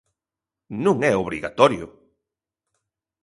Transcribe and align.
Non 0.83 0.97
é 1.09 1.11
obrigatorio. 1.23 1.85